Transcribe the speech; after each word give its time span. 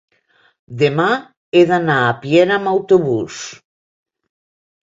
demà 0.79 1.05
he 1.59 1.63
d'anar 1.73 1.99
a 2.07 2.17
Piera 2.23 2.57
amb 2.57 2.73
autobús. 2.75 3.43